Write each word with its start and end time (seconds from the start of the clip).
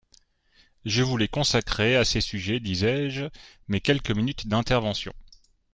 Je 0.83 1.03
voulais 1.03 1.27
consacrer 1.27 1.95
à 1.95 2.03
ces 2.05 2.21
sujets, 2.21 2.59
disais-je, 2.59 3.25
mes 3.67 3.81
quelques 3.81 4.09
minutes 4.09 4.47
d’intervention. 4.47 5.13